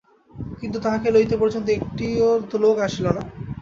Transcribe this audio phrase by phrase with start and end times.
[0.59, 3.23] কিন্তু তাহাকে লইতে পর্যন্ত একটিও তো লােক আসিল না!